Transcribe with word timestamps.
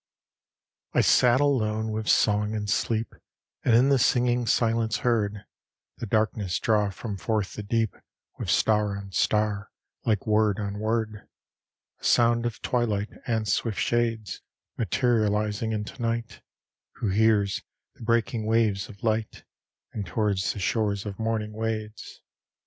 XLVII 0.01 0.97
I 0.97 1.01
sat 1.01 1.41
alone 1.41 1.91
with 1.91 2.07
song 2.09 2.55
and 2.55 2.67
sleep, 2.67 3.13
And 3.63 3.75
in 3.75 3.89
the 3.89 3.99
singing 3.99 4.47
silence 4.47 4.97
heard 5.05 5.45
The 5.99 6.07
darkness 6.07 6.57
draw 6.57 6.89
from 6.89 7.17
forth 7.17 7.53
the 7.53 7.61
deep 7.61 7.95
With 8.39 8.49
star 8.49 8.97
on 8.97 9.11
star, 9.11 9.69
like 10.03 10.25
word 10.25 10.59
on 10.59 10.79
word: 10.79 11.27
A 11.99 12.03
sound 12.03 12.47
of 12.47 12.59
twilight 12.63 13.09
and 13.27 13.47
swift 13.47 13.77
shades 13.79 14.41
Materializing 14.75 15.71
into 15.71 16.01
night, 16.01 16.41
Who 16.93 17.09
hears 17.09 17.61
the 17.93 18.01
breaking 18.01 18.47
waves 18.47 18.89
of 18.89 19.03
light, 19.03 19.43
And 19.93 20.03
towards 20.07 20.51
the 20.53 20.57
shores 20.57 21.05
of 21.05 21.19
morning 21.19 21.53
wades. 21.53 22.21